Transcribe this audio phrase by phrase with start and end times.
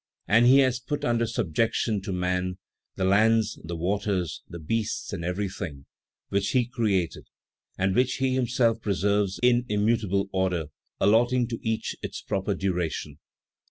[0.27, 2.57] "And He has put under subjection to man,
[2.95, 5.85] the lands, the waters, the beasts and everything
[6.29, 7.27] which He created,
[7.77, 10.69] and which He himself preserves in immutable order,
[10.99, 13.19] allotting to each its proper duration.